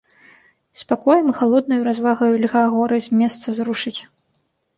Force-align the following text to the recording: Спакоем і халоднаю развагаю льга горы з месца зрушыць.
Спакоем 0.79 1.29
і 1.33 1.35
халоднаю 1.41 1.79
развагаю 1.89 2.31
льга 2.47 2.65
горы 2.73 2.97
з 3.09 3.19
месца 3.21 3.47
зрушыць. 3.61 3.97